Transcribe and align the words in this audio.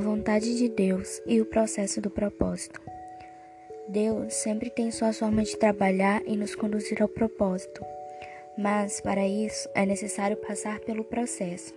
a 0.00 0.02
vontade 0.02 0.56
de 0.56 0.66
Deus 0.66 1.20
e 1.26 1.42
o 1.42 1.44
processo 1.44 2.00
do 2.00 2.08
propósito. 2.08 2.80
Deus 3.86 4.32
sempre 4.32 4.70
tem 4.70 4.90
sua 4.90 5.12
forma 5.12 5.42
de 5.42 5.54
trabalhar 5.58 6.22
e 6.26 6.38
nos 6.38 6.54
conduzir 6.54 7.02
ao 7.02 7.08
propósito, 7.08 7.84
mas 8.56 9.02
para 9.02 9.28
isso 9.28 9.68
é 9.74 9.84
necessário 9.84 10.38
passar 10.38 10.80
pelo 10.80 11.04
processo. 11.04 11.74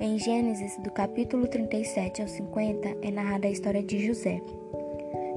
Em 0.00 0.18
Gênesis, 0.18 0.76
do 0.78 0.90
capítulo 0.90 1.46
37 1.46 2.20
ao 2.20 2.26
50, 2.26 2.96
é 3.00 3.12
narrada 3.12 3.46
a 3.46 3.50
história 3.50 3.82
de 3.82 4.04
José. 4.04 4.40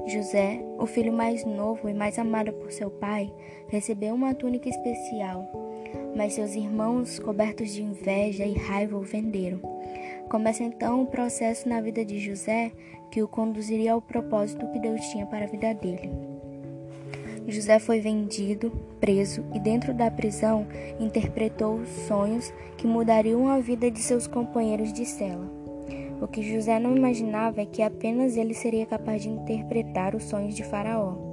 José, 0.08 0.60
o 0.80 0.86
filho 0.86 1.12
mais 1.12 1.44
novo 1.44 1.88
e 1.88 1.94
mais 1.94 2.18
amado 2.18 2.52
por 2.54 2.72
seu 2.72 2.90
pai, 2.90 3.32
recebeu 3.68 4.16
uma 4.16 4.34
túnica 4.34 4.68
especial, 4.68 5.48
mas 6.16 6.32
seus 6.32 6.56
irmãos, 6.56 7.20
cobertos 7.20 7.72
de 7.72 7.84
inveja 7.84 8.44
e 8.44 8.54
raiva, 8.54 8.96
o 8.96 9.02
venderam. 9.02 9.79
Começa 10.30 10.62
então 10.62 11.02
o 11.02 11.06
processo 11.06 11.68
na 11.68 11.80
vida 11.80 12.04
de 12.04 12.20
José 12.20 12.70
que 13.10 13.20
o 13.20 13.26
conduziria 13.26 13.94
ao 13.94 14.00
propósito 14.00 14.64
que 14.68 14.78
Deus 14.78 15.00
tinha 15.06 15.26
para 15.26 15.44
a 15.44 15.48
vida 15.48 15.74
dele. 15.74 16.08
José 17.48 17.80
foi 17.80 17.98
vendido, 17.98 18.70
preso 19.00 19.44
e, 19.52 19.58
dentro 19.58 19.92
da 19.92 20.08
prisão, 20.08 20.68
interpretou 21.00 21.84
sonhos 22.06 22.54
que 22.78 22.86
mudariam 22.86 23.48
a 23.48 23.58
vida 23.58 23.90
de 23.90 23.98
seus 23.98 24.28
companheiros 24.28 24.92
de 24.92 25.04
cela. 25.04 25.50
O 26.22 26.28
que 26.28 26.42
José 26.42 26.78
não 26.78 26.96
imaginava 26.96 27.62
é 27.62 27.66
que 27.66 27.82
apenas 27.82 28.36
ele 28.36 28.54
seria 28.54 28.86
capaz 28.86 29.22
de 29.22 29.28
interpretar 29.28 30.14
os 30.14 30.22
sonhos 30.22 30.54
de 30.54 30.62
Faraó. 30.62 31.29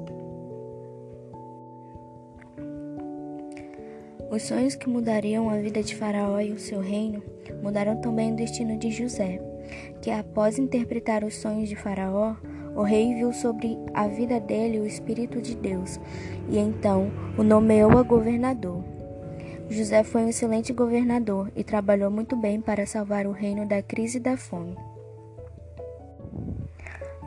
Os 4.29 4.43
sonhos 4.43 4.75
que 4.75 4.89
mudariam 4.89 5.49
a 5.49 5.57
vida 5.57 5.81
de 5.81 5.95
Faraó 5.95 6.39
e 6.41 6.51
o 6.51 6.59
seu 6.59 6.81
reino 6.81 7.23
mudaram 7.63 8.01
também 8.01 8.33
o 8.33 8.35
destino 8.35 8.77
de 8.77 8.91
José, 8.91 9.39
que 10.01 10.11
após 10.11 10.59
interpretar 10.59 11.23
os 11.23 11.35
sonhos 11.35 11.69
de 11.69 11.75
Faraó, 11.77 12.35
o 12.75 12.83
rei 12.83 13.15
viu 13.15 13.31
sobre 13.31 13.77
a 13.93 14.07
vida 14.07 14.39
dele 14.39 14.79
o 14.79 14.85
Espírito 14.85 15.41
de 15.41 15.55
Deus 15.55 15.99
e 16.49 16.57
então 16.57 17.09
o 17.37 17.43
nomeou 17.43 17.97
a 17.97 18.03
governador. 18.03 18.83
José 19.69 20.03
foi 20.03 20.23
um 20.23 20.29
excelente 20.29 20.71
governador 20.73 21.51
e 21.55 21.63
trabalhou 21.63 22.11
muito 22.11 22.35
bem 22.35 22.59
para 22.59 22.85
salvar 22.85 23.25
o 23.25 23.31
reino 23.31 23.65
da 23.65 23.81
crise 23.81 24.17
e 24.17 24.21
da 24.21 24.37
fome. 24.37 24.75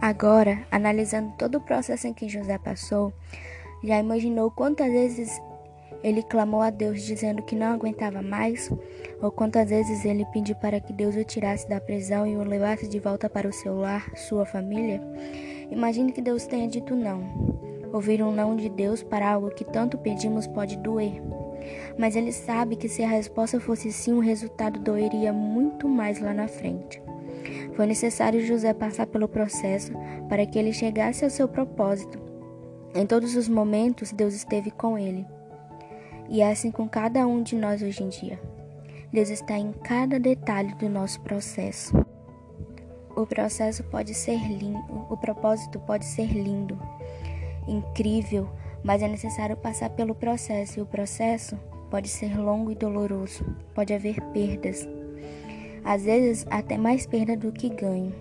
Agora, 0.01 0.63
analisando 0.71 1.33
todo 1.37 1.57
o 1.57 1.61
processo 1.61 2.07
em 2.07 2.15
que 2.15 2.29
José 2.29 2.57
passou, 2.59 3.13
já 3.85 3.99
imaginou 3.99 4.51
quantas 4.51 4.91
vezes 4.91 5.41
ele 6.03 6.23
clamou 6.23 6.63
a 6.63 6.71
Deus 6.71 7.03
dizendo 7.03 7.43
que 7.43 7.55
não 7.55 7.73
aguentava 7.75 8.23
mais? 8.23 8.71
Ou 9.21 9.31
quantas 9.31 9.69
vezes 9.69 10.05
ele 10.05 10.25
pediu 10.33 10.57
para 10.57 10.81
que 10.81 10.93
Deus 10.93 11.15
o 11.15 11.25
tirasse 11.25 11.69
da 11.69 11.81
prisão 11.81 12.27
e 12.27 12.37
o 12.37 12.43
levasse 12.43 12.89
de 12.89 12.99
volta 12.99 13.29
para 13.29 13.49
o 13.49 13.53
seu 13.53 13.79
lar, 13.79 14.11
sua 14.17 14.47
família? 14.47 15.01
Imagine 15.71 16.13
que 16.13 16.23
Deus 16.23 16.47
tenha 16.47 16.67
dito 16.67 16.97
não. 16.97 17.23
Ouvir 17.93 18.23
um 18.23 18.33
não 18.33 18.57
de 18.57 18.69
Deus 18.69 19.03
para 19.03 19.31
algo 19.31 19.51
que 19.51 19.65
tanto 19.65 19.99
pedimos 19.99 20.47
pode 20.47 20.77
doer. 20.79 21.21
Mas 21.99 22.17
ele 22.17 22.33
sabe 22.33 22.77
que 22.77 22.89
se 22.89 23.03
a 23.03 23.09
resposta 23.09 23.61
fosse 23.61 23.93
sim, 23.93 24.13
o 24.13 24.21
resultado 24.21 24.81
doeria 24.81 25.33
muito 25.33 25.89
mais 25.89 26.21
lá 26.21 26.33
na 26.33 26.49
frente. 26.49 27.03
Foi 27.75 27.87
necessário 27.87 28.45
José 28.45 28.73
passar 28.73 29.07
pelo 29.07 29.29
processo 29.29 29.93
para 30.29 30.47
que 30.47 30.59
ele 30.59 30.73
chegasse 30.73 31.25
ao 31.25 31.31
seu 31.31 31.49
propósito. 31.49 32.19
Em 32.95 33.07
todos 33.07 33.37
os 33.37 33.49
momentos, 33.49 34.13
Deus 34.13 34.35
esteve 34.35 34.71
com 34.71 34.99
ele. 34.99 35.25
E 36.31 36.41
é 36.41 36.53
assim 36.53 36.71
com 36.71 36.89
cada 36.89 37.27
um 37.27 37.43
de 37.43 37.57
nós 37.57 37.83
hoje 37.83 38.05
em 38.05 38.09
dia. 38.09 38.41
Deus 39.13 39.29
está 39.29 39.59
em 39.59 39.73
cada 39.73 40.21
detalhe 40.21 40.73
do 40.77 40.89
nosso 40.89 41.21
processo. 41.23 41.93
O 43.17 43.27
processo 43.27 43.83
pode 43.83 44.15
ser 44.15 44.39
lindo, 44.39 44.79
o 45.11 45.17
propósito 45.17 45.81
pode 45.81 46.05
ser 46.05 46.29
lindo, 46.29 46.79
incrível, 47.67 48.49
mas 48.85 49.03
é 49.03 49.09
necessário 49.09 49.57
passar 49.57 49.91
pelo 49.91 50.15
processo 50.15 50.79
e 50.79 50.83
o 50.83 50.87
processo 50.87 51.59
pode 51.91 52.09
ser 52.09 52.39
longo 52.39 52.71
e 52.71 52.77
doloroso, 52.77 53.45
pode 53.75 53.93
haver 53.93 54.21
perdas. 54.33 54.89
Às 55.85 56.05
vezes, 56.05 56.47
até 56.49 56.79
mais 56.79 57.05
perda 57.07 57.37
do 57.37 57.51
que 57.51 57.69
ganho. 57.69 58.15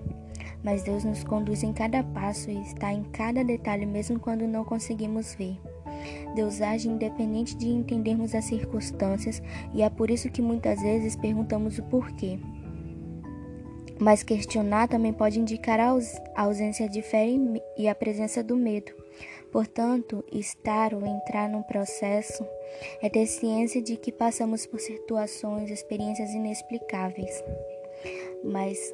Mas 0.63 0.81
Deus 0.81 1.03
nos 1.03 1.23
conduz 1.23 1.61
em 1.61 1.71
cada 1.71 2.03
passo 2.03 2.49
e 2.49 2.59
está 2.63 2.91
em 2.91 3.03
cada 3.03 3.43
detalhe, 3.43 3.85
mesmo 3.85 4.19
quando 4.19 4.47
não 4.47 4.65
conseguimos 4.65 5.35
ver. 5.35 5.57
Deus 6.35 6.61
age 6.61 6.87
independente 6.87 7.55
de 7.55 7.67
entendermos 7.67 8.35
as 8.35 8.45
circunstâncias 8.45 9.41
e 9.73 9.81
é 9.81 9.89
por 9.89 10.09
isso 10.09 10.29
que 10.29 10.41
muitas 10.41 10.81
vezes 10.81 11.15
perguntamos 11.15 11.77
o 11.79 11.83
porquê. 11.83 12.39
Mas 13.99 14.23
questionar 14.23 14.87
também 14.87 15.11
pode 15.11 15.39
indicar 15.39 15.79
a 15.79 16.41
ausência 16.41 16.87
de 16.87 17.01
fé 17.01 17.27
e 17.77 17.87
a 17.87 17.93
presença 17.93 18.41
do 18.41 18.55
medo. 18.55 18.93
Portanto, 19.51 20.23
estar 20.31 20.93
ou 20.93 21.05
entrar 21.05 21.49
num 21.49 21.63
processo 21.63 22.45
é 23.01 23.09
ter 23.09 23.25
ciência 23.25 23.81
de 23.81 23.97
que 23.97 24.11
passamos 24.11 24.65
por 24.65 24.79
situações, 24.79 25.69
experiências 25.69 26.29
inexplicáveis. 26.29 27.43
Mas 28.43 28.93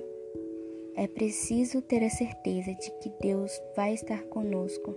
é 0.95 1.07
preciso 1.07 1.81
ter 1.81 2.03
a 2.03 2.09
certeza 2.09 2.73
de 2.73 2.89
que 2.99 3.11
Deus 3.21 3.61
vai 3.75 3.93
estar 3.93 4.23
conosco. 4.23 4.95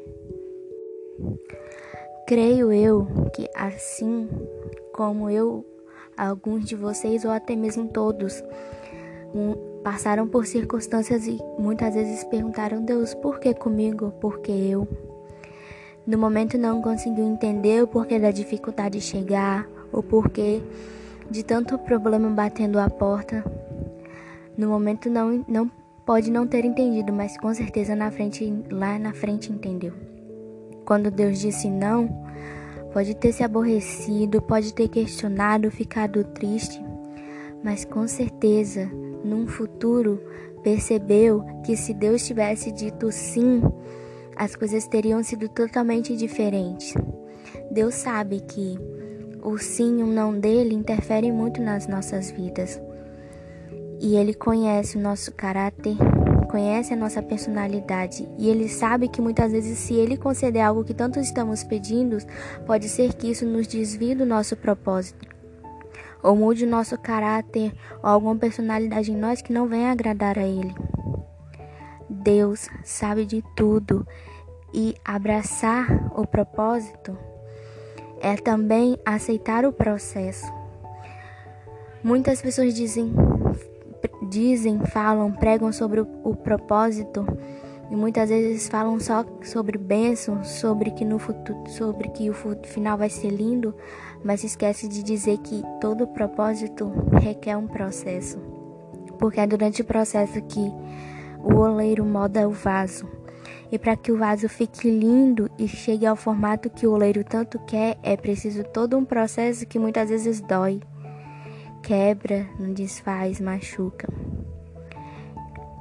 Creio 2.29 2.71
eu 2.71 3.09
que 3.33 3.49
assim 3.55 4.29
como 4.93 5.31
eu, 5.31 5.65
alguns 6.15 6.67
de 6.67 6.77
vocês 6.77 7.25
ou 7.25 7.31
até 7.31 7.57
mesmo 7.57 7.89
todos 7.89 8.45
um, 9.35 9.55
passaram 9.83 10.29
por 10.29 10.45
circunstâncias 10.45 11.27
e 11.27 11.39
muitas 11.59 11.95
vezes 11.95 12.25
perguntaram 12.25 12.85
Deus, 12.85 13.15
por 13.15 13.41
que 13.41 13.55
comigo? 13.55 14.11
Por 14.21 14.41
que 14.41 14.53
eu? 14.53 14.87
No 16.07 16.19
momento 16.19 16.59
não 16.59 16.83
conseguiu 16.83 17.25
entender 17.25 17.83
o 17.83 17.89
porquê 17.89 18.19
da 18.19 18.31
dificuldade 18.31 18.99
de 18.99 19.05
chegar, 19.07 19.67
o 19.91 20.03
porquê 20.03 20.61
de 21.31 21.43
tanto 21.43 21.79
problema 21.79 22.29
batendo 22.29 22.79
a 22.79 22.91
porta. 22.91 23.43
No 24.55 24.69
momento 24.69 25.09
não, 25.09 25.43
não 25.49 25.71
pode 26.05 26.31
não 26.31 26.47
ter 26.47 26.67
entendido, 26.67 27.11
mas 27.11 27.39
com 27.39 27.55
certeza 27.55 27.97
na 27.97 28.11
frente, 28.11 28.53
lá 28.71 28.99
na 28.99 29.15
frente 29.15 29.51
entendeu. 29.51 30.18
Quando 30.89 31.11
Deus 31.11 31.39
disse 31.39 31.69
não, 31.69 32.09
pode 32.95 33.15
ter 33.15 33.31
se 33.31 33.43
aborrecido, 33.43 34.41
pode 34.41 34.73
ter 34.73 34.89
questionado, 34.89 35.71
ficado 35.71 36.25
triste, 36.25 36.83
mas 37.63 37.85
com 37.85 38.09
certeza, 38.09 38.87
num 39.23 39.47
futuro, 39.47 40.19
percebeu 40.63 41.45
que 41.63 41.77
se 41.77 41.93
Deus 41.93 42.27
tivesse 42.27 42.73
dito 42.73 43.13
sim, 43.13 43.61
as 44.35 44.57
coisas 44.57 44.87
teriam 44.87 45.23
sido 45.23 45.47
totalmente 45.51 46.17
diferentes. 46.17 46.95
Deus 47.71 47.95
sabe 47.95 48.41
que 48.41 48.79
o 49.43 49.59
sim 49.59 50.01
e 50.01 50.03
o 50.03 50.07
não 50.07 50.41
dele 50.41 50.75
interferem 50.75 51.31
muito 51.31 51.61
nas 51.61 51.87
nossas 51.87 52.31
vidas. 52.31 52.81
E 54.01 54.17
ele 54.17 54.33
conhece 54.33 54.97
o 54.97 55.03
nosso 55.03 55.33
caráter, 55.33 55.99
conhece 56.49 56.93
a 56.93 56.97
nossa 56.97 57.23
personalidade 57.23 58.29
e 58.39 58.49
ele 58.49 58.69
sabe 58.69 59.09
que 59.09 59.21
muitas 59.21 59.53
vezes, 59.53 59.79
se 59.79 59.95
ele 59.95 60.17
conceder 60.17 60.63
algo 60.63 60.85
que 60.85 60.95
tanto 60.95 61.21
estamos 61.21 61.63
pedindo, 61.63 62.19
pode 62.67 62.89
ser 62.89 63.15
que 63.15 63.31
isso 63.31 63.47
nos 63.47 63.67
desvie 63.67 64.15
do 64.15 64.27
nosso 64.27 64.57
propósito, 64.57 65.29
ou 66.23 66.35
mude 66.35 66.65
o 66.65 66.69
nosso 66.69 66.99
caráter 66.99 67.73
ou 68.03 68.09
alguma 68.09 68.37
personalidade 68.37 69.13
em 69.13 69.17
nós 69.17 69.43
que 69.43 69.53
não 69.53 69.69
venha 69.69 69.93
agradar 69.93 70.39
a 70.39 70.47
ele. 70.47 70.75
Deus 72.09 72.69
sabe 72.83 73.25
de 73.25 73.45
tudo 73.55 74.07
e 74.73 74.95
abraçar 75.05 76.11
o 76.19 76.27
propósito 76.27 77.17
é 78.21 78.35
também 78.37 78.99
aceitar 79.05 79.65
o 79.65 79.73
processo. 79.73 80.53
Muitas 82.03 82.41
pessoas 82.43 82.75
dizem 82.75 83.13
dizem, 84.29 84.79
falam, 84.87 85.33
pregam 85.33 85.73
sobre 85.73 86.01
o, 86.01 86.09
o 86.25 86.37
propósito 86.37 87.27
e 87.91 87.97
muitas 87.97 88.29
vezes 88.29 88.69
falam 88.69 89.01
só 89.01 89.25
sobre 89.43 89.79
bênçãos, 89.79 90.49
sobre 90.49 90.91
que 90.91 91.05
no 91.05 91.19
futuro, 91.19 91.59
sobre 91.69 92.09
que 92.11 92.29
o 92.29 92.35
final 92.65 92.99
vai 92.99 93.09
ser 93.09 93.31
lindo, 93.31 93.75
mas 94.23 94.45
esquece 94.45 94.87
de 94.87 95.03
dizer 95.03 95.39
que 95.39 95.63
todo 95.81 96.07
propósito 96.07 96.93
requer 97.13 97.57
um 97.57 97.67
processo. 97.67 98.39
Porque 99.19 99.41
é 99.41 99.47
durante 99.47 99.83
o 99.83 99.85
processo 99.85 100.41
que 100.43 100.71
o 101.43 101.55
oleiro 101.57 102.05
molda 102.05 102.47
o 102.47 102.53
vaso. 102.53 103.09
E 103.73 103.79
para 103.79 103.97
que 103.97 104.13
o 104.13 104.19
vaso 104.19 104.49
fique 104.49 104.91
lindo 104.91 105.51
e 105.59 105.67
chegue 105.67 106.07
ao 106.07 106.17
formato 106.17 106.71
que 106.71 106.87
o 106.87 106.93
oleiro 106.93 107.25
tanto 107.25 107.59
quer, 107.61 107.99
é 108.03 108.17
preciso 108.17 108.65
todo 108.65 108.97
um 108.97 109.05
processo 109.05 109.67
que 109.67 109.79
muitas 109.79 110.11
vezes 110.11 110.41
dói 110.41 110.81
quebra, 111.89 112.47
não 112.61 112.75
desfaz, 112.75 113.41
machuca. 113.41 114.07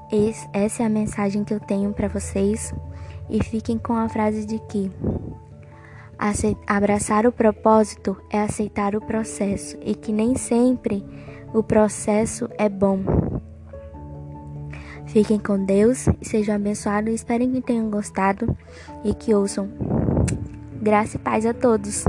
Esse, 0.09 0.47
essa 0.53 0.83
é 0.83 0.85
a 0.85 0.89
mensagem 0.89 1.43
que 1.43 1.53
eu 1.53 1.59
tenho 1.59 1.91
para 1.91 2.07
vocês 2.07 2.73
e 3.29 3.43
fiquem 3.43 3.77
com 3.77 3.91
a 3.91 4.07
frase 4.07 4.45
de 4.45 4.57
que 4.69 4.89
abraçar 6.65 7.27
o 7.27 7.31
propósito 7.31 8.15
é 8.29 8.39
aceitar 8.39 8.95
o 8.95 9.01
processo 9.01 9.77
e 9.81 9.93
que 9.93 10.13
nem 10.13 10.37
sempre 10.37 11.05
o 11.53 11.61
processo 11.61 12.49
é 12.57 12.69
bom. 12.69 12.99
Fiquem 15.07 15.37
com 15.37 15.65
Deus 15.65 16.07
e 16.21 16.25
sejam 16.25 16.55
abençoados. 16.55 17.13
Espero 17.13 17.45
que 17.49 17.61
tenham 17.61 17.89
gostado 17.89 18.57
e 19.03 19.13
que 19.13 19.35
ouçam. 19.35 19.67
Graça 20.81 21.17
e 21.17 21.19
paz 21.19 21.45
a 21.45 21.53
todos. 21.53 22.05